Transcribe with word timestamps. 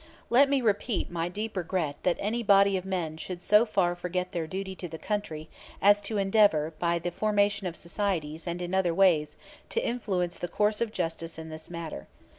Let 0.31 0.49
me 0.49 0.61
repeat 0.61 1.11
my 1.11 1.29
deep 1.29 1.55
regret 1.55 1.97
that 2.01 2.17
any 2.19 2.41
body 2.41 2.75
of 2.75 2.85
men 2.85 3.17
should 3.17 3.39
so 3.39 3.67
far 3.67 3.93
forget 3.93 4.31
their 4.31 4.47
duty 4.47 4.73
to 4.77 4.87
the 4.87 4.97
country 4.97 5.47
as 5.79 6.01
to 6.01 6.17
endeavor 6.17 6.73
by 6.79 6.97
the 6.97 7.11
formation 7.11 7.67
of 7.67 7.75
societies 7.75 8.47
and 8.47 8.63
in 8.63 8.73
other 8.73 8.95
ways 8.95 9.37
to 9.69 9.85
influence 9.87 10.39
the 10.39 10.47
course 10.47 10.81
of 10.81 10.91
justice 10.91 11.37
in 11.37 11.49
this 11.49 11.69
matter. 11.69 12.07